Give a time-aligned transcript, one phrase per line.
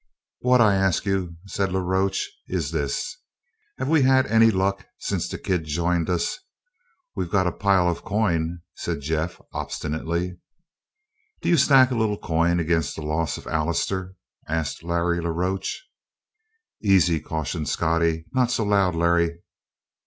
[0.39, 3.17] "What I ask you," said La Roche, "is this:
[3.77, 6.39] Have we had any luck since the kid joined us?"
[7.15, 10.39] "We've got a pile of the coin," said Jeff obstinately.
[11.43, 14.15] "D'you stack a little coin against the loss of Allister?"
[14.47, 15.83] asked Larry la Roche.
[16.81, 18.25] "Easy," cautioned Scottie.
[18.33, 19.43] "Not so loud, Larry."